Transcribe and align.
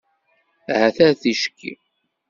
Ahat 0.73 0.97
ar 1.05 1.13
ticki. 1.21 1.71